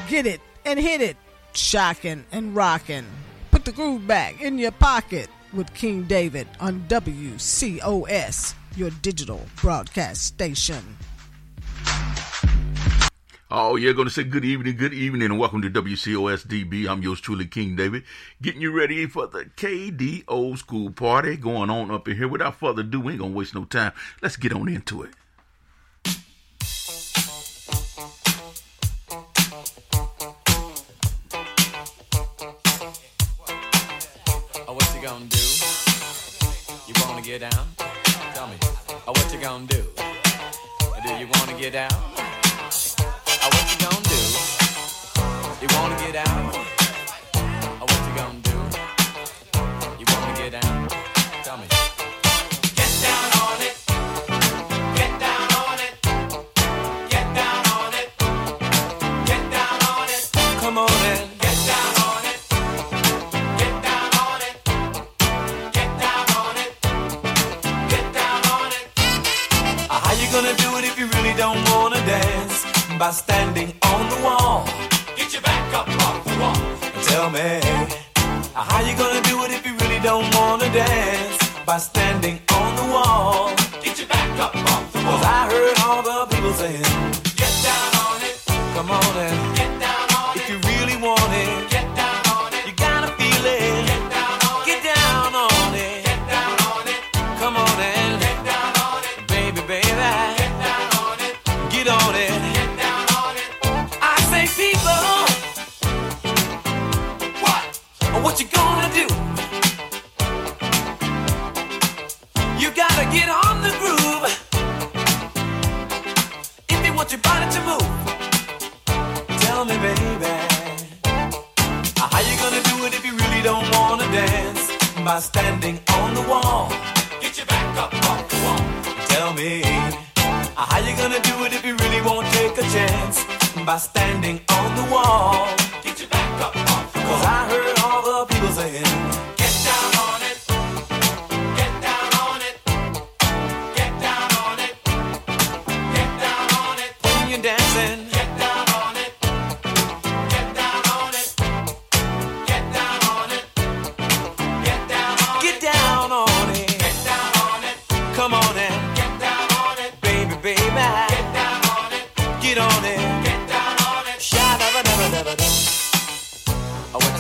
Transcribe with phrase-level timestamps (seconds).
[0.08, 1.16] Get it and hit it,
[1.56, 3.06] shocking and rocking.
[3.50, 10.24] Put the groove back in your pocket with King David on WCOS, your digital broadcast
[10.24, 10.96] station.
[13.50, 16.88] Oh, yeah, going to say good evening, good evening, and welcome to WCOS DB.
[16.88, 18.02] I'm yours truly, King David,
[18.42, 22.26] getting you ready for the KD Old School Party going on up in here.
[22.26, 23.92] Without further ado, we ain't going to waste no time.
[24.22, 25.10] Let's get on into it.
[37.24, 37.66] Get down?
[38.34, 38.56] Tell me.
[39.06, 39.82] Oh, what you gonna do?
[41.02, 42.03] Do you wanna get down?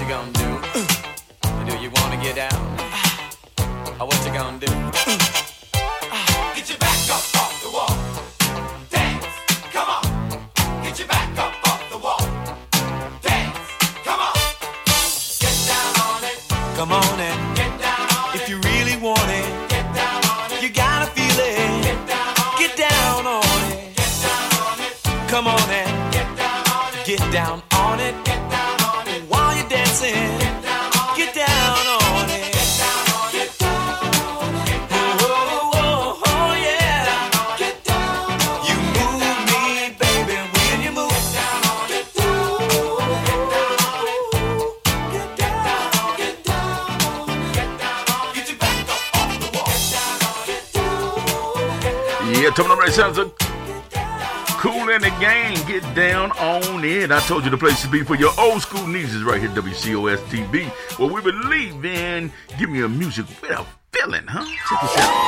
[0.04, 0.44] You gonna do?
[0.74, 2.52] Uh, do you wanna get down?
[3.98, 4.66] Oh, what you gonna do?
[4.70, 5.43] Uh,
[57.10, 57.12] on.
[57.12, 59.50] I told you the place to be for your old school needs is right here,
[59.50, 60.68] WCOS TV,
[60.98, 64.44] where we believe in giving you music with a feeling, huh?
[64.44, 65.23] Check this out.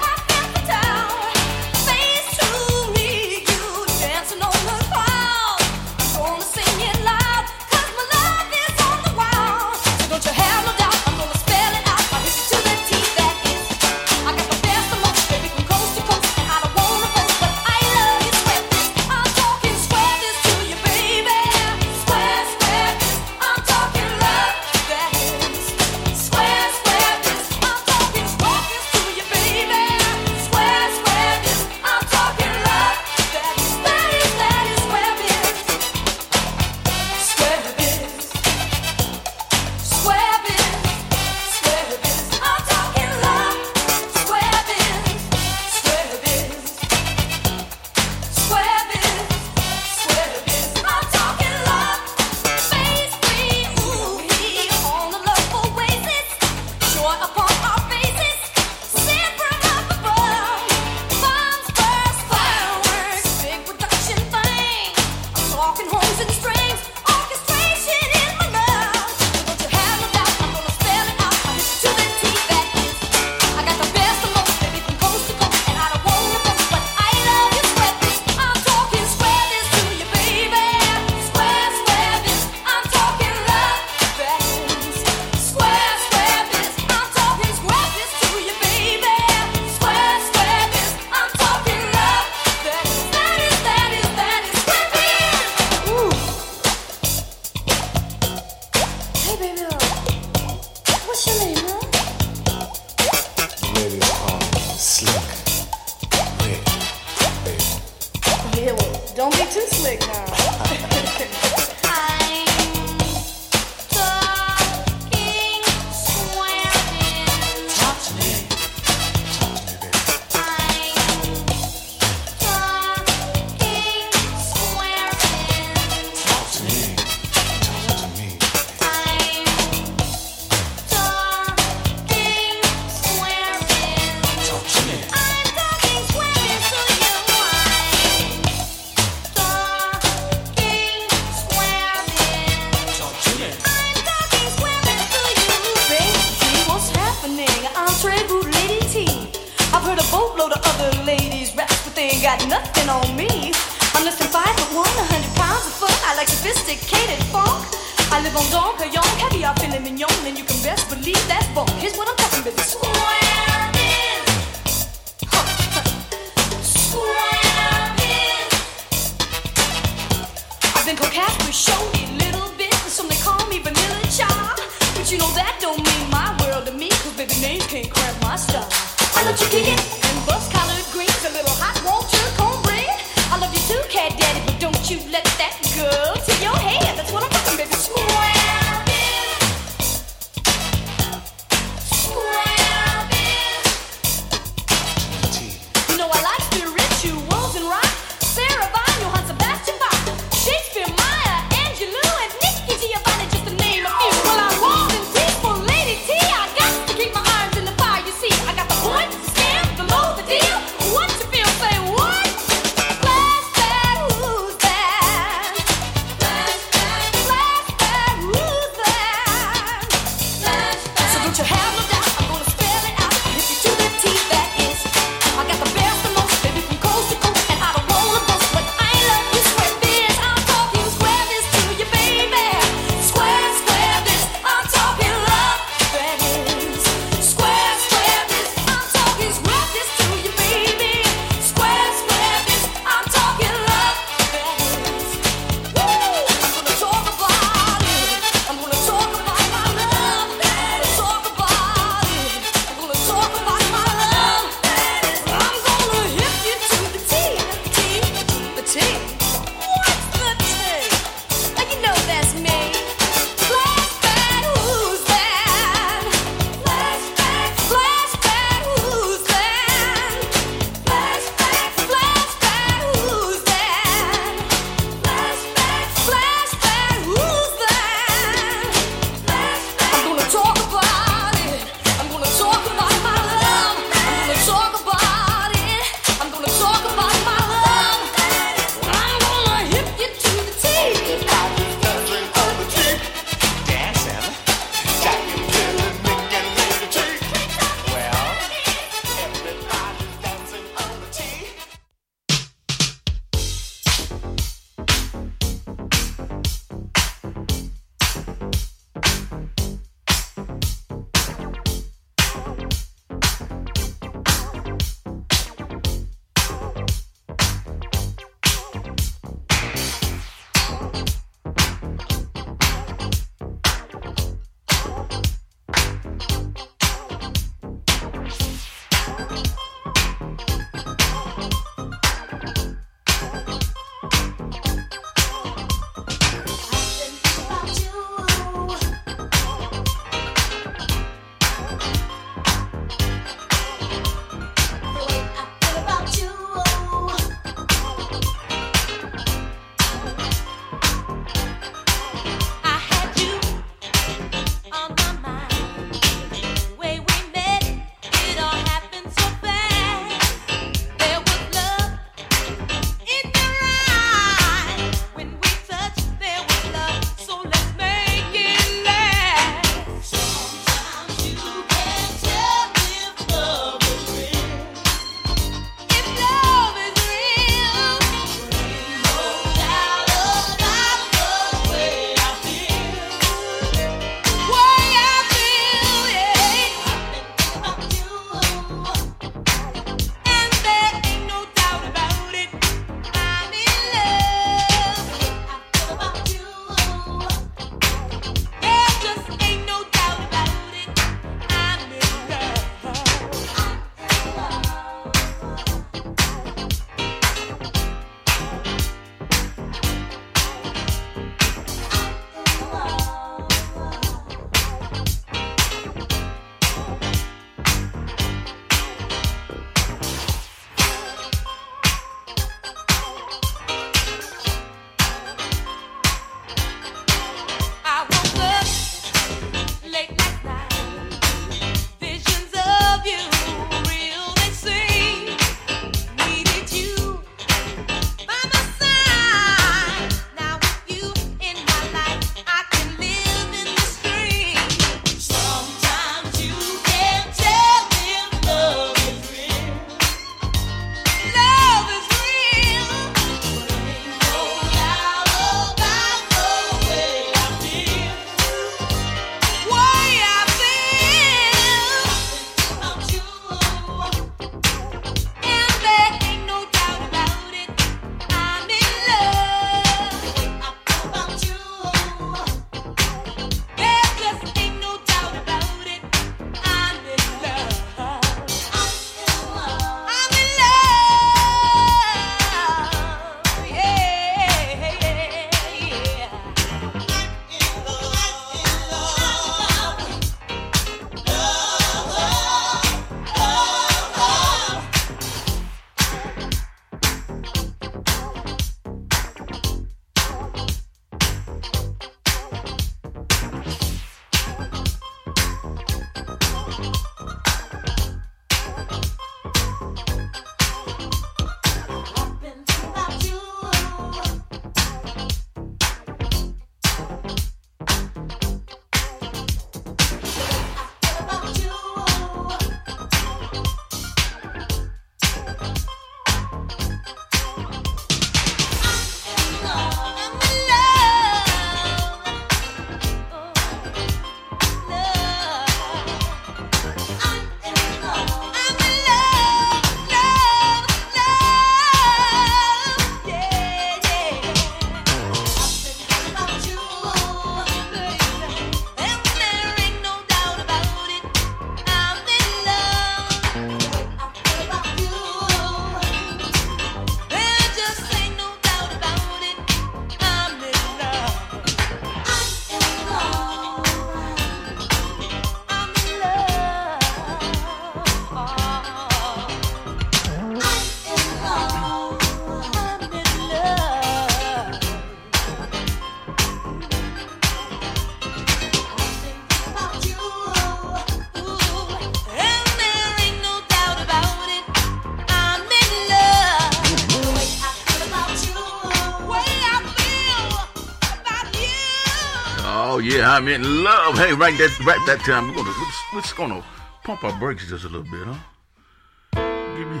[593.34, 594.16] I'm in love.
[594.16, 595.48] Hey, right that right that time.
[595.48, 595.74] We're gonna
[596.14, 596.64] we're just gonna
[597.02, 599.76] pump our brakes just a little bit, huh?
[599.76, 600.00] Give me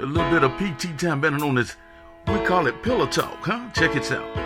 [0.00, 1.76] a little bit of PT time, better known as
[2.26, 3.70] we call it pillow talk, huh?
[3.72, 4.45] Check it out.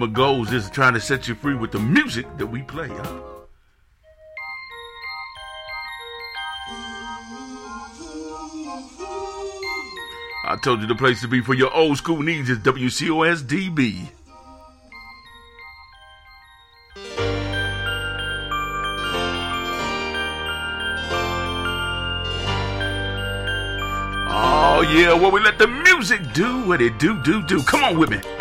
[0.00, 2.88] my goals is trying to set you free with the music that we play.
[10.46, 14.08] I told you the place to be for your old school needs is WCOSDB.
[24.32, 27.62] Oh, yeah, well, we let the music do what it do, do, do.
[27.64, 28.39] Come on with me.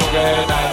[0.00, 0.69] Good.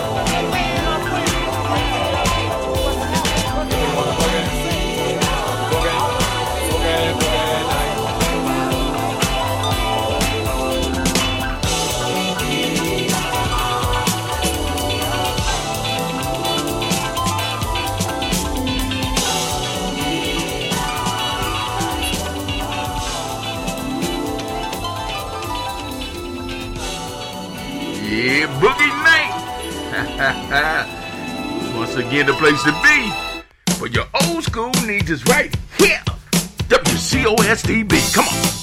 [31.76, 33.12] Once again, the place to be.
[33.82, 36.02] But your old school needs is right here.
[36.70, 38.16] WCOSDB.
[38.16, 38.57] Come on.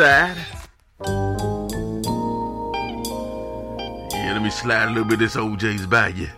[0.00, 0.36] side.
[4.12, 6.28] Yeah, let me slide a little bit of this O'Jays by you.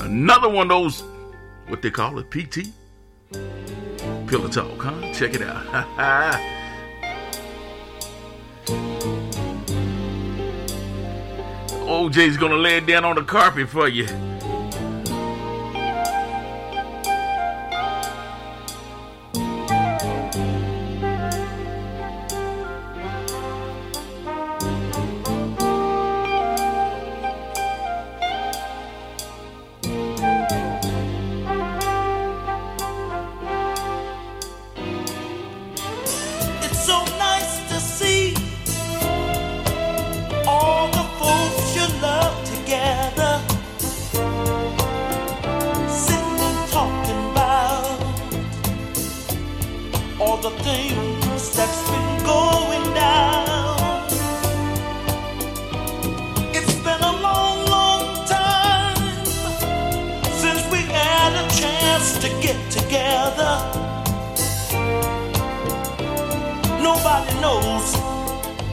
[0.00, 1.04] Another one of those,
[1.68, 2.72] what they call it, PT?
[4.26, 5.12] Pillow Talk, huh?
[5.12, 5.64] Check it out.
[11.88, 14.08] O'Jays gonna lay it down on the carpet for you.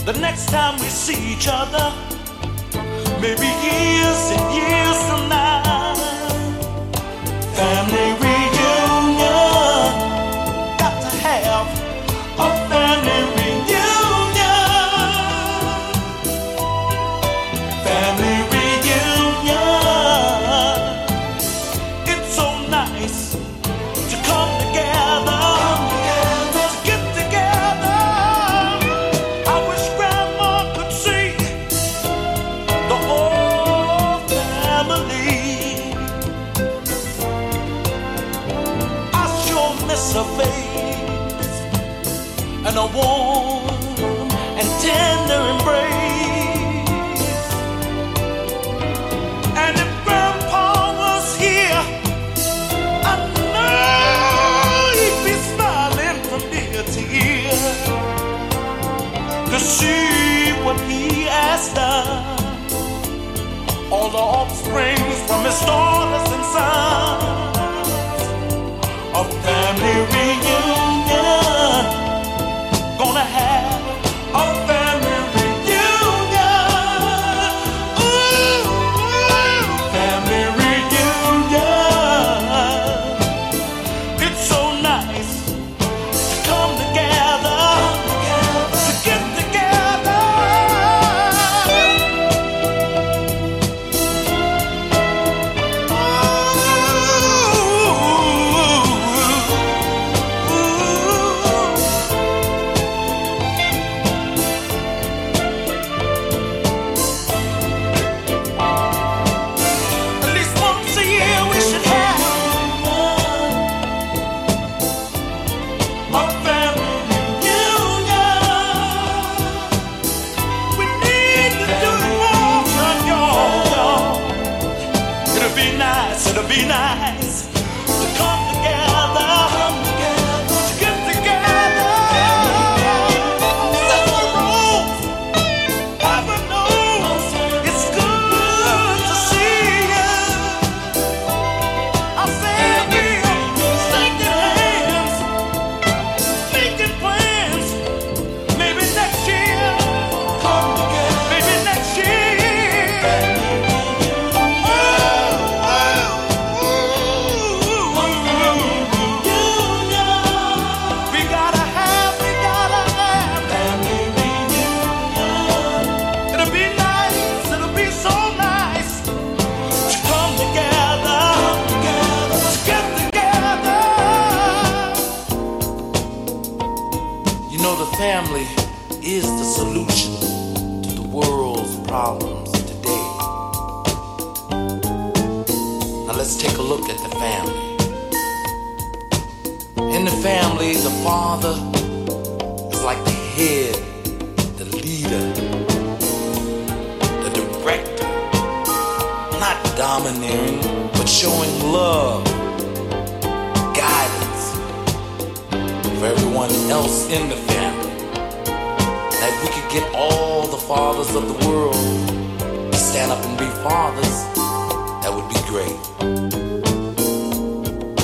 [0.06, 1.93] The next time we see each other,
[3.22, 5.12] maybe years and years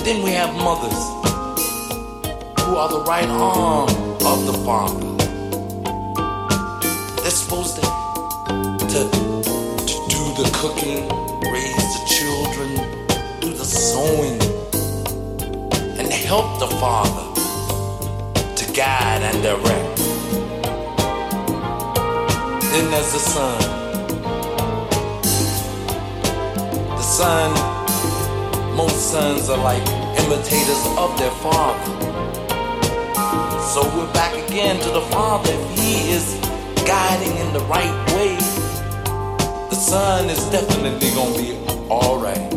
[0.10, 1.04] then we have mothers
[2.62, 3.88] who are the right arm
[4.32, 5.06] of the father.
[7.22, 7.82] They're supposed to,
[8.94, 9.02] to,
[9.90, 11.08] to do the cooking,
[11.54, 12.70] raise the children,
[13.40, 14.42] do the sewing,
[16.00, 17.28] and help the father
[18.56, 19.98] to guide and direct.
[22.72, 23.62] Then there's the son.
[26.98, 32.10] The son, most sons are like imitators of their father.
[33.74, 35.52] So we're back again to the Father.
[35.54, 36.26] If He is
[36.86, 38.36] guiding in the right way,
[39.70, 41.52] the Son is definitely gonna be
[41.90, 42.50] alright.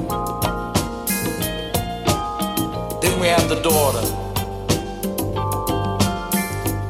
[3.03, 4.05] Then we have the daughter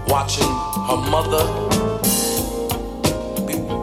[0.06, 0.52] watching
[0.88, 1.44] her mother.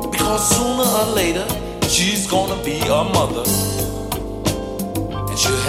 [0.10, 1.46] Because sooner or later,
[1.90, 3.69] she's gonna be a mother.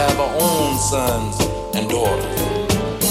[0.01, 1.39] Have her own sons
[1.77, 2.25] and daughters.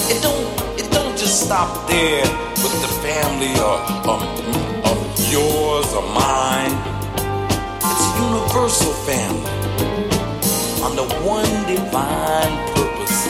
[0.09, 0.45] It don't
[0.79, 2.25] it don't just stop there
[2.63, 3.77] with the family or,
[4.09, 4.17] or,
[4.89, 4.97] of
[5.31, 6.73] yours or mine.
[7.77, 9.51] It's a universal family
[10.81, 13.27] under one divine purpose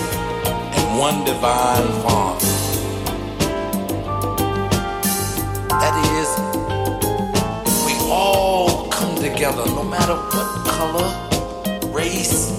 [0.78, 2.46] and one divine father.
[5.82, 6.30] That is,
[7.86, 12.59] we all come together, no matter what color, race,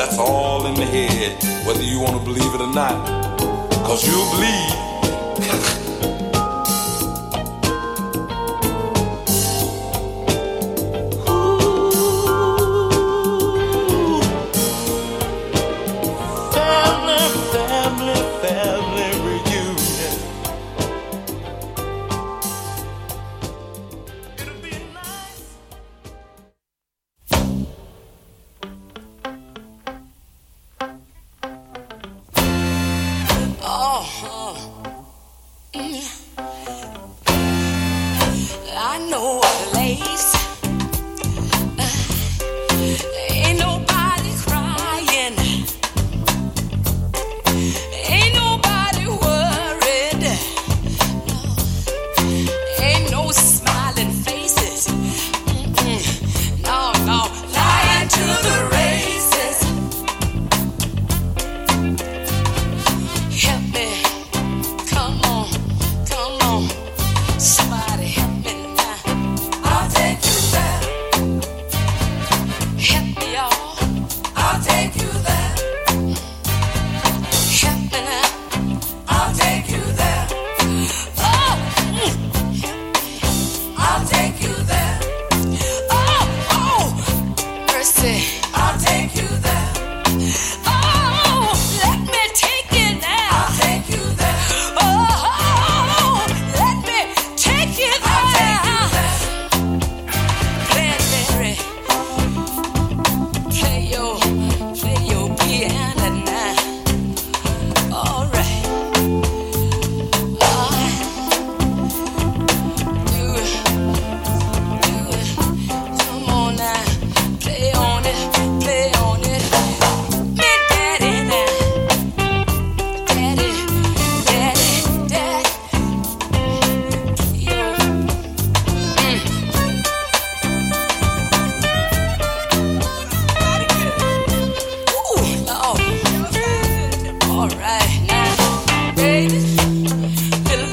[0.00, 1.36] that's all in the head,
[1.66, 3.36] whether you want to believe it or not.
[3.68, 4.89] Because you'll bleed.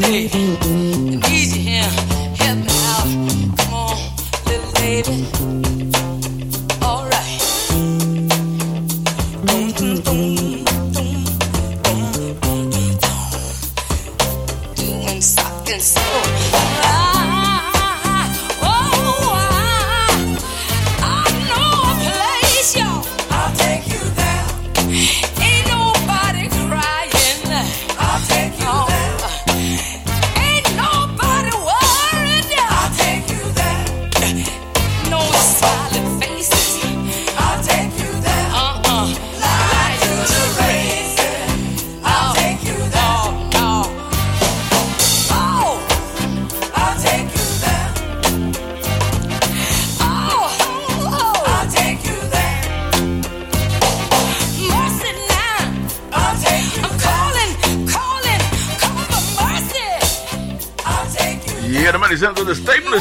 [0.10, 1.84] Lady, I need you here.
[2.40, 3.08] Help me out.
[3.58, 3.98] Come on,
[4.46, 5.37] little lady.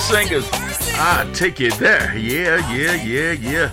[0.07, 0.49] Singers.
[0.53, 2.17] I take it there.
[2.17, 3.69] Yeah, yeah, yeah, yeah.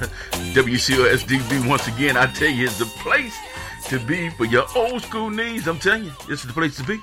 [0.55, 3.35] WCOSDB once again, I tell you, is the place
[3.89, 5.67] to be for your old school needs.
[5.67, 6.99] I'm telling you, this is the place to be.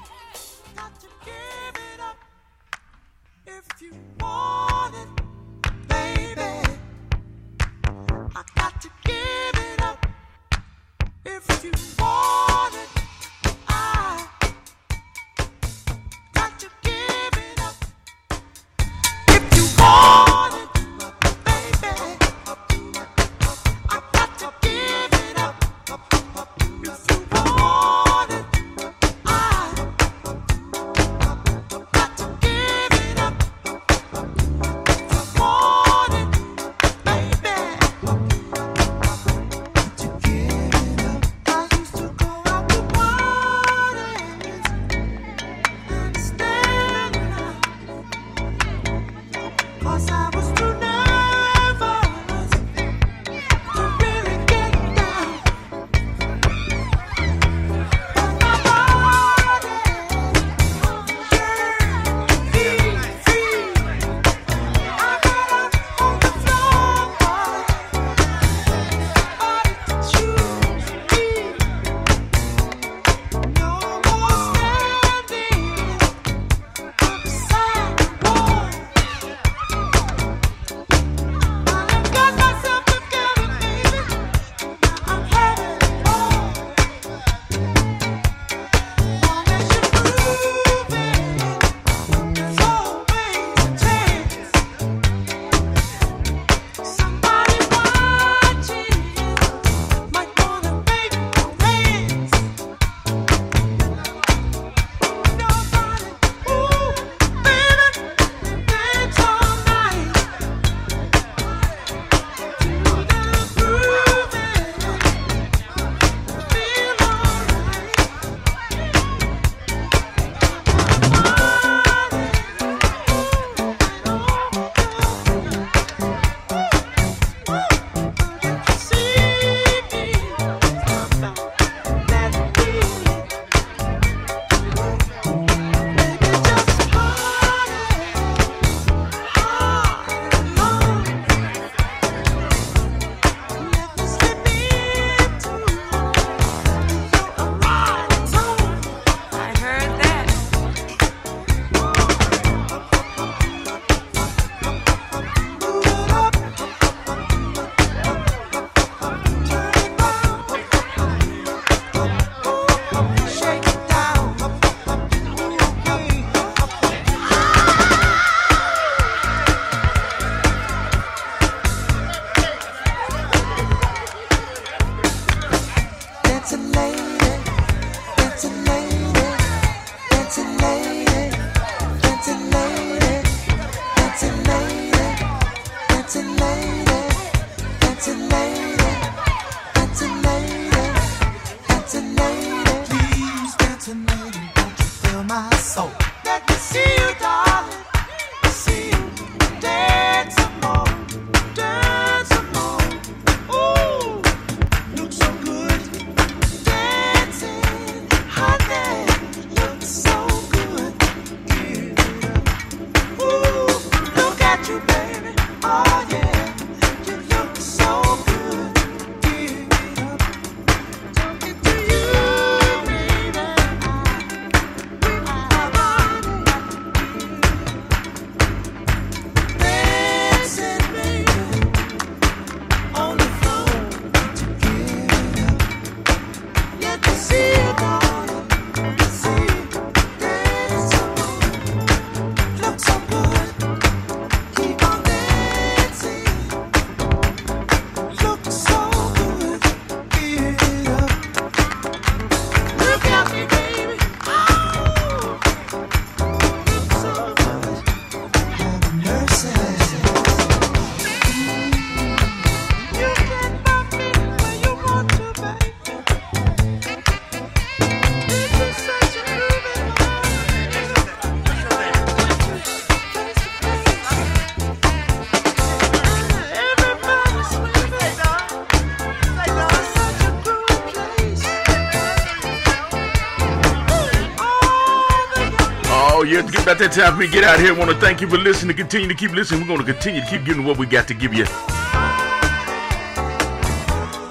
[286.30, 287.74] Yeah, about that time for me to get out here.
[287.74, 288.76] I want to thank you for listening.
[288.76, 289.62] Continue to keep listening.
[289.62, 291.44] We're going to continue to keep giving what we got to give you.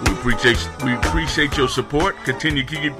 [0.06, 2.16] We appreciate we appreciate your support.
[2.24, 2.94] Continue to keep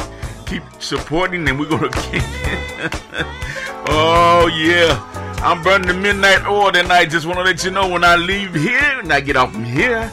[0.46, 2.22] keep supporting, and we're gonna keep.
[3.88, 5.00] oh yeah,
[5.46, 7.06] I'm burning the midnight oil tonight.
[7.06, 9.64] Just want to let you know when I leave here and I get off from
[9.64, 10.12] here.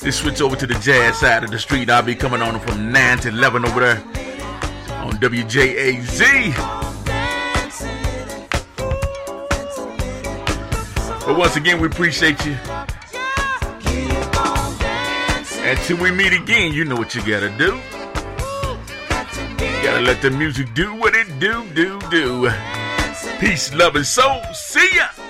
[0.00, 1.90] This switch over to the jazz side of the street.
[1.90, 3.96] I'll be coming on from 9 to 11 over there
[5.02, 6.79] on WJAZ.
[11.30, 12.56] But once again, we appreciate you.
[15.62, 17.80] Until we meet again, you know what you gotta do.
[19.64, 22.50] You gotta let the music do what it do, do, do.
[23.38, 24.42] Peace, love, and soul.
[24.52, 25.29] See ya.